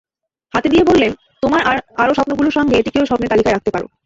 [0.53, 1.11] হাতে দিয়ে বললেন,
[1.43, 1.61] তোমার
[1.97, 3.83] আরও স্বপ্নগুলোর সঙ্গে এটিকেও স্বপ্নের তালিকায় রাখতে পার।